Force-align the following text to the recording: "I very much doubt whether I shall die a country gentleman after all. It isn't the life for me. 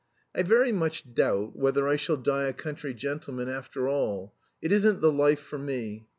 "I 0.33 0.41
very 0.41 0.71
much 0.71 1.13
doubt 1.13 1.55
whether 1.55 1.87
I 1.87 1.95
shall 1.95 2.17
die 2.17 2.45
a 2.47 2.53
country 2.53 2.95
gentleman 2.95 3.47
after 3.49 3.87
all. 3.87 4.33
It 4.59 4.71
isn't 4.71 4.99
the 4.99 5.11
life 5.11 5.37
for 5.39 5.59
me. 5.59 6.07